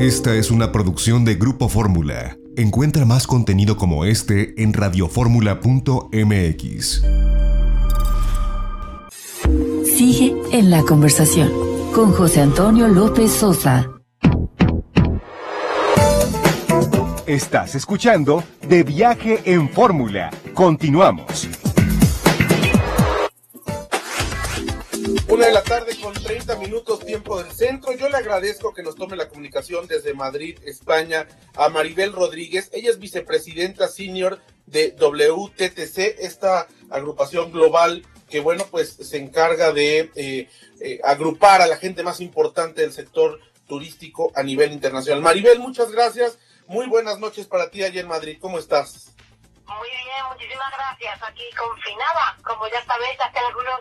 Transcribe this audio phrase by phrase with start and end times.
[0.00, 2.38] Esta es una producción de Grupo Fórmula.
[2.56, 7.02] Encuentra más contenido como este en radioformula.mx.
[9.84, 11.52] Sigue en la conversación
[11.94, 13.90] con José Antonio López Sosa.
[17.26, 20.30] Estás escuchando De Viaje en Fórmula.
[20.54, 21.46] Continuamos.
[25.28, 27.92] Una de la tarde con 30 minutos tiempo del centro.
[27.92, 32.70] Yo le agradezco que nos tome la comunicación desde Madrid, España, a Maribel Rodríguez.
[32.72, 40.10] Ella es vicepresidenta senior de WTTC, esta agrupación global que, bueno, pues se encarga de
[40.14, 40.48] eh,
[40.80, 45.22] eh, agrupar a la gente más importante del sector turístico a nivel internacional.
[45.22, 46.38] Maribel, muchas gracias.
[46.66, 48.36] Muy buenas noches para ti allá en Madrid.
[48.40, 49.12] ¿Cómo estás?
[49.78, 51.22] Muy bien, muchísimas gracias.
[51.22, 53.80] Aquí confinada, como ya sabéis, hace algunos,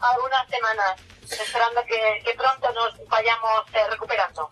[0.00, 4.48] algunas semanas, esperando que, pronto nos vayamos eh, recuperando.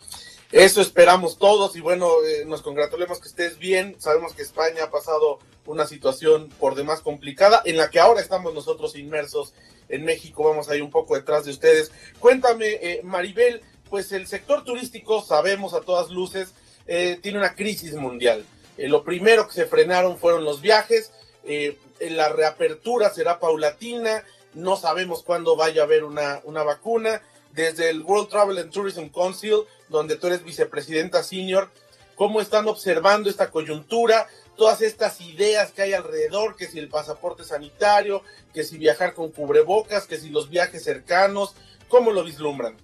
[0.53, 3.99] Eso esperamos todos y bueno, eh, nos congratulemos que estés bien.
[3.99, 8.53] Sabemos que España ha pasado una situación por demás complicada en la que ahora estamos
[8.53, 9.55] nosotros inmersos
[9.89, 10.45] en México.
[10.45, 11.93] Vamos ahí un poco detrás de ustedes.
[12.21, 16.55] Cuéntame, eh, Maribel, pues el sector turístico, sabemos a todas luces,
[16.87, 18.45] tiene una crisis mundial.
[18.77, 21.13] Eh, lo primero que se frenaron fueron los viajes,
[21.45, 27.23] eh, la reapertura será paulatina, no sabemos cuándo vaya a haber una, una vacuna.
[27.53, 31.71] Desde el World Travel and Tourism Council, donde tú eres vicepresidenta senior,
[32.17, 34.27] ¿cómo están observando esta coyuntura?
[34.57, 39.31] Todas estas ideas que hay alrededor, que si el pasaporte sanitario, que si viajar con
[39.31, 41.55] cubrebocas, que si los viajes cercanos,
[41.89, 42.77] ¿cómo lo vislumbran?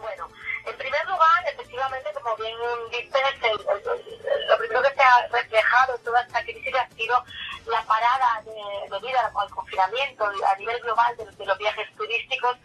[0.00, 0.28] Bueno,
[1.46, 2.56] efectivamente, como bien
[2.90, 3.22] dices,
[4.48, 7.24] lo primero que se ha reflejado en toda esta crisis ha sido
[7.66, 12.56] la parada de, debido al, confinamiento a nivel global de, los viajes turísticos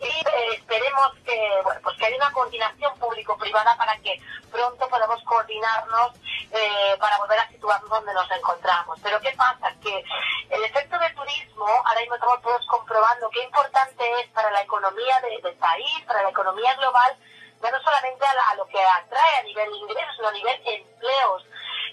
[0.00, 1.50] y eh, esperemos que,
[1.82, 4.20] pues que haya una coordinación público-privada para que
[4.50, 6.12] pronto podamos coordinarnos
[6.50, 8.98] eh, para volver a situarnos donde nos encontramos.
[9.02, 9.72] Pero ¿qué pasa?
[9.82, 10.04] Que
[10.50, 15.20] el efecto del turismo, ahora mismo estamos todos comprobando qué importante es para la economía
[15.20, 17.16] del país, para la economía global,
[17.62, 20.74] ya no solamente a, lo que atrae a nivel de ingresos, sino a nivel de
[20.74, 21.46] empleos.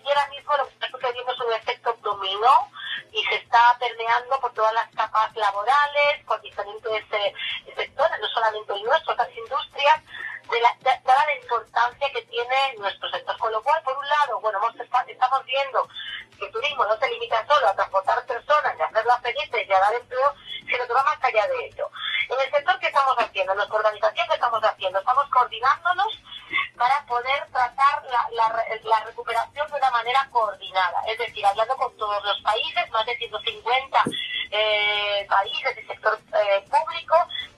[0.04, 2.70] Y ahora mismo lo que está sucediendo es un efecto dominó
[3.12, 7.34] y se está permeando por todas las capas laborales, por diferentes eh,
[7.76, 10.02] sectores, no solamente el nuestro, otras industrias,
[10.50, 13.38] de la, dada la importancia que tiene nuestro sector.
[13.38, 14.60] Con lo cual, por un lado, bueno,
[15.08, 15.88] estamos viendo
[16.38, 19.80] que el turismo no se limita solo a transportar personas y hacerlas felices y a
[19.80, 20.34] dar empleo,
[20.68, 21.90] sino que va más allá de ello.
[22.30, 26.20] En el sector que estamos haciendo, nuestra organización que estamos haciendo, estamos coordinándonos
[26.78, 32.24] para poder tratar la, la, recuperación de una manera coordinada, es decir, hablando con todos
[32.24, 34.04] los países, más de 150
[35.44, 37.16] eh, países del sector eh, público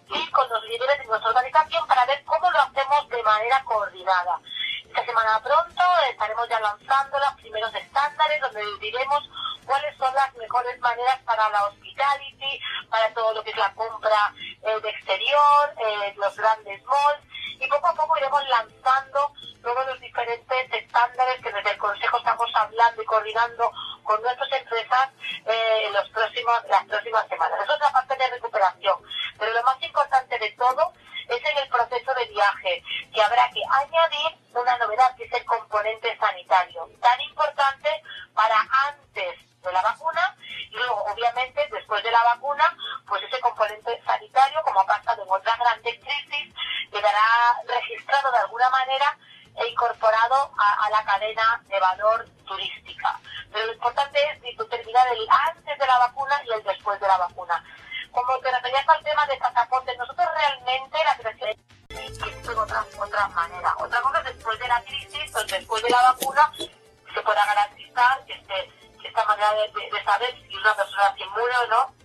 [0.10, 4.40] y con los líderes de nuestra organización para ver cómo lo hacemos de manera coordinada.
[4.88, 9.30] Esta semana pronto estaremos ya lanzando los primeros estándares donde diremos
[9.66, 12.60] cuáles son las mejores maneras para la hospitality,
[12.90, 17.24] para todo lo que es la compra eh, de exterior, eh, los grandes malls,
[17.60, 22.50] y poco a poco iremos lanzando todos los diferentes estándares que desde el Consejo estamos
[22.54, 23.72] hablando y coordinando
[24.06, 25.10] con nuestras empresas
[25.46, 27.60] eh, los próximos, las próximas semanas.
[27.64, 28.98] Eso es la parte de recuperación.
[29.38, 30.94] Pero lo más importante de todo
[31.28, 32.84] es en el proceso de viaje,
[33.14, 37.90] que habrá que añadir una novedad que es el componente sanitario, tan importante
[38.34, 38.56] para
[38.88, 40.36] antes de la vacuna
[40.70, 42.78] y luego obviamente después de la vacuna
[43.08, 46.54] pues ese componente sanitario como ha pasado en otras grandes crisis
[46.92, 49.18] quedará registrado de alguna manera
[49.58, 53.20] e incorporado a, la cadena de valor turística.
[53.56, 57.18] Pero lo importante es determinar el antes de la vacuna y el después de la
[57.18, 57.64] vacuna.
[58.12, 61.50] Como te referías al tema de pasaportes, nosotros realmente la creación
[61.88, 63.74] es otra, otra manera.
[63.78, 68.34] Otra cosa después de la crisis, pues después de la vacuna, se pueda garantizar que
[68.34, 68.74] este
[69.06, 71.96] esta manera de, saber si una persona es inmune o no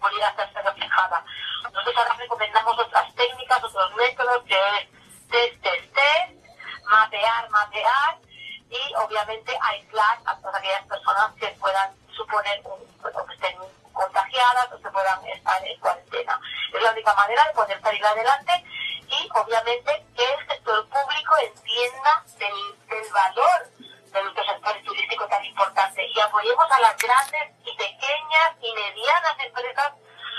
[0.00, 1.22] podría hacerse reflejada.
[1.62, 4.88] Nosotros ahora recomendamos otras técnicas, otros métodos, que es
[5.28, 8.25] test, test, test, mapear, mapear
[8.70, 13.58] y obviamente aislar a todas aquellas personas que puedan suponer que estén
[13.92, 16.40] contagiadas o que puedan estar en cuarentena.
[16.74, 18.64] Es la única manera de poder salir adelante
[19.08, 23.68] y obviamente que el sector público entienda del, del valor
[24.16, 29.36] de nuestro sector turístico tan importante y apoyemos a las grandes y pequeñas y medianas
[29.44, 29.92] empresas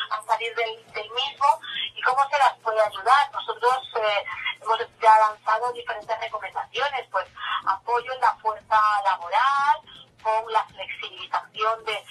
[0.10, 0.78] a salir del,
[1.12, 1.60] mismo
[1.96, 3.32] y cómo se las puede ayudar.
[3.32, 4.26] Nosotros eh,
[4.76, 7.26] hemos lanzado diferentes recomendaciones, pues
[7.66, 9.82] apoyo en la fuerza laboral,
[10.22, 12.04] con la flexibilización de,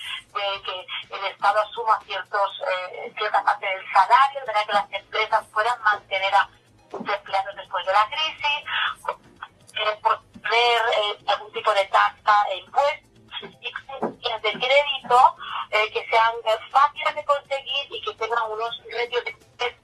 [0.64, 5.82] que el Estado asuma ciertos, eh, cierta parte del salario, de que las empresas puedan
[5.82, 6.48] mantener a
[6.90, 8.56] sus empleados después de la crisis,
[11.52, 13.06] tipo de tasa e impuestos
[13.42, 15.36] y de crédito
[15.70, 19.24] eh, que sean eh, fáciles de conseguir y que tengan unos retios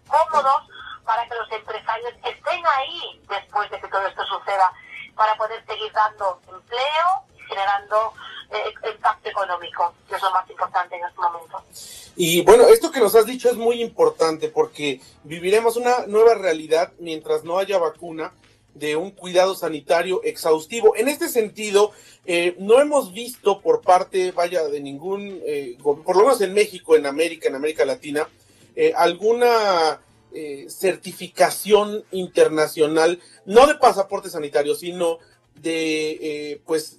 [0.07, 0.69] cómodos
[1.05, 4.73] para que los empresarios estén ahí después de que todo esto suceda,
[5.17, 8.13] para poder seguir dando empleo y generando
[8.51, 11.63] eh, impacto económico, que es lo más importante en este momento.
[12.17, 16.93] Y bueno, esto que nos has dicho es muy importante porque viviremos una nueva realidad
[16.99, 18.33] mientras no haya vacuna
[18.75, 20.97] de un cuidado sanitario exhaustivo.
[20.97, 21.93] En este sentido,
[22.25, 26.97] eh, no hemos visto por parte, vaya, de ningún, eh, por lo menos en México,
[26.97, 28.29] en América, en América Latina,
[28.77, 30.01] eh, alguna
[30.67, 35.19] certificación internacional, no de pasaporte sanitario, sino
[35.57, 36.99] de, pues,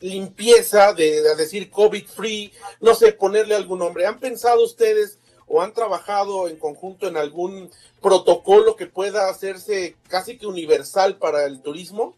[0.00, 4.06] limpieza, de, de decir COVID free, no sé, ponerle algún nombre.
[4.06, 7.70] ¿Han pensado ustedes o han trabajado en conjunto en algún
[8.00, 12.14] protocolo que pueda hacerse casi que universal para el turismo?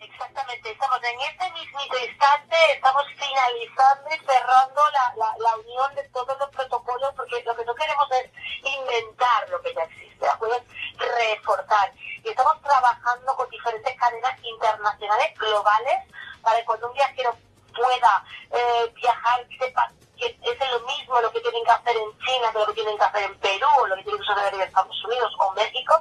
[0.00, 6.08] Exactamente, estamos en este mismo instante, estamos finalizando y cerrando la, la, la, unión de
[6.08, 8.30] todos los protocolos, porque lo que no queremos es
[8.64, 11.92] inventar lo que ya existe, ¿de reforzar.
[12.24, 13.41] Y estamos trabajando con
[14.82, 15.98] internacionales, globales,
[16.42, 17.36] para que cuando un viajero
[17.74, 22.52] pueda eh, viajar, sepa que es lo mismo lo que tienen que hacer en China
[22.52, 24.60] que lo que tienen que hacer en Perú o lo que tienen que hacer en
[24.60, 26.00] Estados Unidos o México.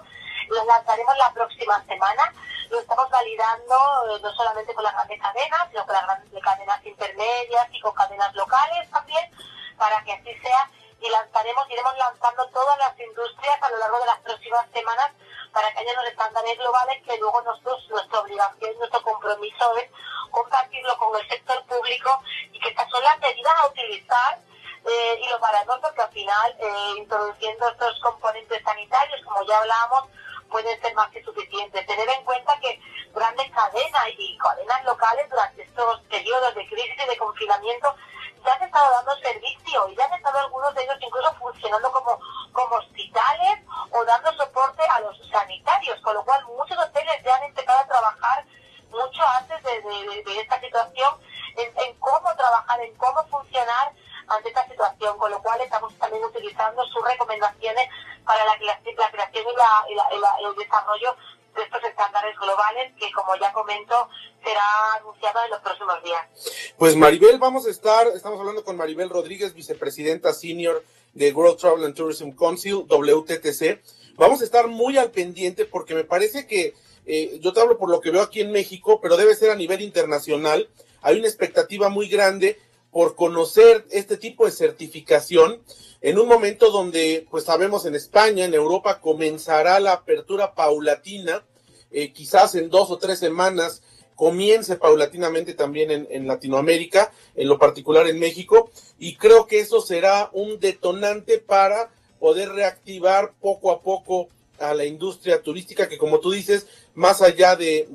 [0.50, 2.34] Lo lanzaremos la próxima semana.
[2.70, 3.76] Lo estamos validando
[4.10, 7.94] eh, no solamente con las grandes cadenas, sino con las grandes cadenas intermedias y con
[7.94, 9.32] cadenas locales también,
[9.78, 10.70] para que así sea.
[11.00, 15.12] Y lanzaremos, iremos lanzando todas las industrias a lo largo de las próximas semanas
[15.54, 19.90] para que haya unos estándares globales que luego nosotros, nuestra obligación, nuestro compromiso es
[20.32, 22.22] compartirlo con el sector público
[22.52, 24.40] y que estas son las medidas a utilizar
[24.86, 30.10] eh, y lo baratos porque al final eh, introduciendo estos componentes sanitarios, como ya hablábamos,
[30.50, 31.86] pueden ser más que suficientes.
[31.86, 32.80] Tener en cuenta que
[33.14, 37.96] grandes cadenas y cadenas locales durante estos periodos de crisis y de confinamiento
[38.44, 42.20] ya han estado dando servicio y ya han estado algunos de ellos incluso funcionando como,
[42.52, 43.60] como hospitales
[43.92, 47.88] o dando soporte a los sanitarios, con lo cual muchos hoteles ya han empezado a
[47.88, 48.46] trabajar
[48.90, 51.14] mucho antes de, esta situación
[51.58, 53.92] en, cómo trabajar, en cómo funcionar
[54.28, 57.90] ante esta situación, con lo cual estamos también utilizando sus recomendaciones
[58.26, 59.46] para la, creación
[59.90, 61.16] y, el desarrollo
[61.54, 64.10] de estos estándares globales que, como ya comento,
[64.52, 66.74] será anunciado en los próximos días.
[66.78, 70.84] Pues Maribel, vamos a estar, estamos hablando con Maribel Rodríguez, vicepresidenta senior
[71.14, 73.82] de World Travel and Tourism Council, WTTC.
[74.16, 76.74] Vamos a estar muy al pendiente porque me parece que
[77.06, 79.56] eh, yo te hablo por lo que veo aquí en México, pero debe ser a
[79.56, 80.70] nivel internacional.
[81.02, 82.60] Hay una expectativa muy grande
[82.92, 85.62] por conocer este tipo de certificación
[86.02, 91.46] en un momento donde, pues sabemos en España, en Europa, comenzará la apertura paulatina,
[91.92, 93.82] eh, quizás en dos o tres semanas
[94.22, 98.70] comience paulatinamente también en, Latinoamérica, en lo particular en México,
[99.00, 101.90] y creo que eso será un detonante para
[102.20, 104.30] poder reactivar poco a poco
[104.60, 107.88] a la industria turística que como tú dices, más allá de,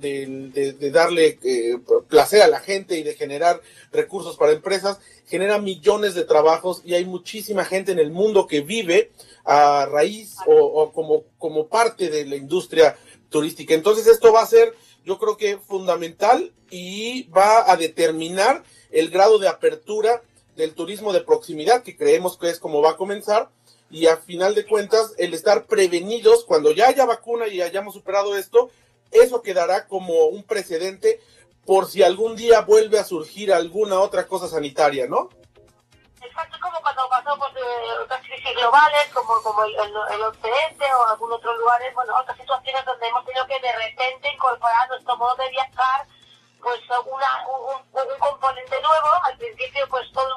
[0.93, 1.79] darle eh,
[2.09, 3.61] placer a la gente y de generar
[3.93, 8.63] recursos para empresas, genera millones de trabajos y hay muchísima gente en el mundo que
[8.63, 9.13] vive
[9.45, 12.97] a raíz o, como, como parte de la industria
[13.29, 13.75] turística.
[13.75, 14.75] Entonces esto va a ser,
[15.07, 20.23] yo creo que fundamental y va a determinar el grado de apertura
[20.57, 23.49] del turismo de proximidad, que creemos que es como va a comenzar,
[23.89, 28.37] y a final de cuentas el estar prevenidos cuando ya haya vacuna y hayamos superado
[28.37, 28.69] esto,
[29.13, 31.21] eso quedará como un precedente
[31.65, 35.29] por si algún día vuelve a surgir alguna otra cosa sanitaria, ¿no?
[36.21, 37.09] Exacto, como cuando
[37.39, 42.17] pues, eh, otras crisis globales, como, como el, el, occidente o algún otro lugares, bueno,
[42.17, 46.07] otras situaciones donde hemos tenido que de repente incorporar nuestro modo de viajar
[46.63, 50.36] pues una, un, un, componente nuevo, al principio pues todo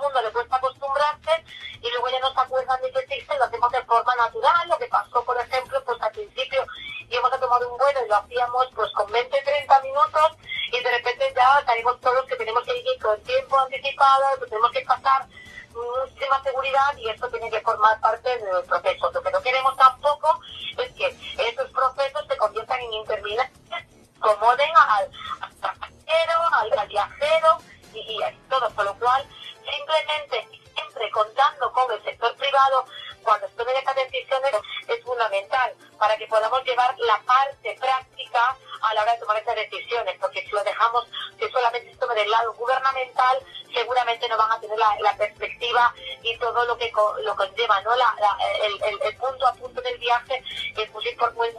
[41.49, 46.37] que solamente tome del lado gubernamental, se seguramente no van a tener la, perspectiva y
[46.37, 46.91] todo lo que
[47.23, 47.95] lo conlleva, ¿no?
[47.95, 48.15] La,
[48.63, 50.43] el, punto a punto del viaje
[50.77, 51.03] es muy,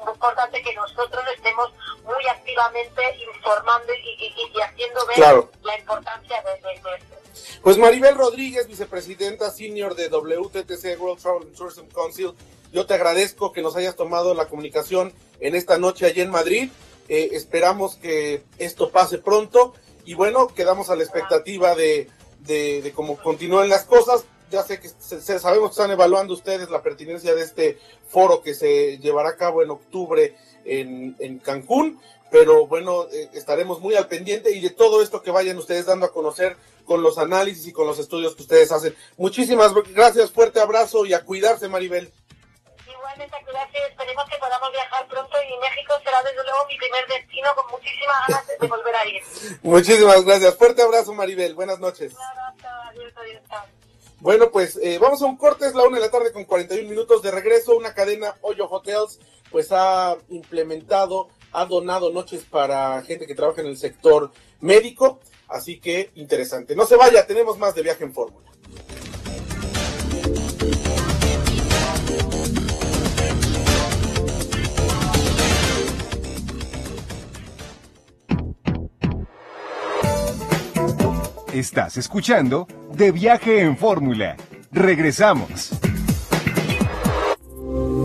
[0.08, 1.72] importante que nosotros estemos
[2.04, 3.02] muy activamente
[3.34, 5.18] informando y, haciendo ver
[5.62, 7.60] la importancia de, esto.
[7.62, 12.34] Pues Maribel Rodríguez, vicepresidenta senior de WTTC World Travel Tourism Council,
[12.72, 16.70] yo te agradezco que nos hayas tomado la comunicación en esta noche allí en Madrid.
[17.10, 19.74] Eh, esperamos que esto pase pronto
[20.04, 22.08] y bueno, quedamos a la expectativa de,
[22.46, 24.24] de, cómo continúen las cosas.
[24.52, 28.98] Ya sé que sabemos que están evaluando ustedes la pertinencia de este foro que se
[28.98, 32.00] llevará a cabo en octubre en, en Cancún,
[32.30, 36.06] pero bueno, eh, estaremos muy al pendiente y de todo esto que vayan ustedes dando
[36.06, 38.94] a conocer con los análisis y con los estudios que ustedes hacen.
[39.16, 42.12] Muchísimas gracias, fuerte abrazo y a cuidarse, Maribel.
[43.20, 43.90] Igualmente, gracias.
[43.90, 48.16] Esperemos que podamos viajar pronto y México será desde luego mi primer destino con muchísimas
[48.26, 49.22] ganas de volver a ir.
[49.62, 50.56] Muchísimas gracias.
[50.56, 51.54] Fuerte abrazo, Maribel.
[51.54, 52.14] Buenas noches.
[54.20, 56.88] Bueno, pues eh, vamos a un corte, es la una de la tarde con 41
[56.88, 57.76] minutos de regreso.
[57.76, 59.18] Una cadena Hoyo Hotels,
[59.50, 65.20] pues ha implementado, ha donado noches para gente que trabaja en el sector médico.
[65.48, 66.74] Así que interesante.
[66.74, 68.49] No se vaya, tenemos más de viaje en fórmula.
[81.54, 84.36] Estás escuchando De Viaje en Fórmula.
[84.70, 85.72] Regresamos.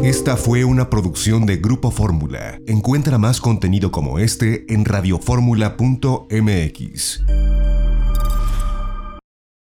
[0.03, 2.59] Esta fue una producción de Grupo Fórmula.
[2.65, 7.23] Encuentra más contenido como este en radioformula.mx.